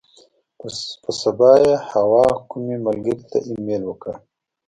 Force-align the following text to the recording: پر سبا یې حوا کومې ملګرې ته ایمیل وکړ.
پر 1.03 1.13
سبا 1.21 1.51
یې 1.63 1.73
حوا 1.89 2.25
کومې 2.49 2.77
ملګرې 2.87 3.23
ته 3.31 3.37
ایمیل 3.49 3.81
وکړ. 3.85 4.13